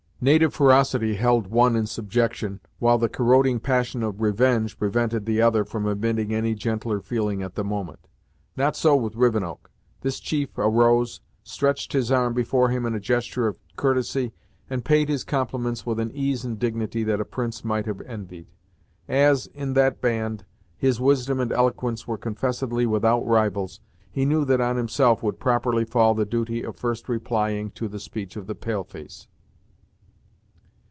Native 0.23 0.53
ferocity 0.53 1.15
held 1.15 1.47
one 1.47 1.75
in 1.75 1.87
subjection, 1.87 2.59
while 2.77 2.99
the 2.99 3.09
corroding 3.09 3.59
passion 3.59 4.03
of 4.03 4.21
revenge 4.21 4.77
prevented 4.77 5.25
the 5.25 5.41
other 5.41 5.65
from 5.65 5.87
admitting 5.87 6.31
any 6.31 6.53
gentler 6.53 6.99
feeling 6.99 7.41
at 7.41 7.55
the 7.55 7.63
moment. 7.63 8.07
Not 8.55 8.75
so 8.75 8.95
with 8.95 9.15
Rivenoak. 9.15 9.71
This 10.01 10.19
chief 10.19 10.55
arose, 10.59 11.21
stretched 11.41 11.93
his 11.93 12.11
arm 12.11 12.35
before 12.35 12.69
him 12.69 12.85
in 12.85 12.93
a 12.93 12.99
gesture 12.99 13.47
of 13.47 13.57
courtesy, 13.75 14.31
and 14.69 14.85
paid 14.85 15.09
his 15.09 15.23
compliments 15.23 15.87
with 15.87 15.99
an 15.99 16.11
ease 16.11 16.45
and 16.45 16.59
dignity 16.59 17.03
that 17.05 17.19
a 17.19 17.25
prince 17.25 17.65
might 17.65 17.87
have 17.87 18.01
envied. 18.01 18.45
As, 19.07 19.47
in 19.55 19.73
that 19.73 20.01
band, 20.01 20.45
his 20.77 21.01
wisdom 21.01 21.39
and 21.39 21.51
eloquence 21.51 22.07
were 22.07 22.19
confessedly 22.19 22.85
without 22.85 23.25
rivals, 23.25 23.79
he 24.11 24.25
knew 24.25 24.45
that 24.45 24.61
on 24.61 24.75
himself 24.77 25.23
would 25.23 25.39
properly 25.39 25.83
fall 25.83 26.13
the 26.13 26.25
duty 26.27 26.61
of 26.63 26.75
first 26.75 27.09
replying 27.09 27.71
to 27.71 27.87
the 27.87 27.99
speech 27.99 28.35
of 28.35 28.45
the 28.45 28.53
pale 28.53 28.83
face. 28.83 29.27